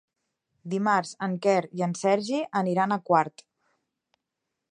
[0.73, 3.45] Dimarts en Quer i en Sergi aniran a Quart.